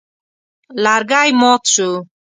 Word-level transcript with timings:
لرګی 0.83 1.29
مات 1.39 1.63
شو. 1.73 1.89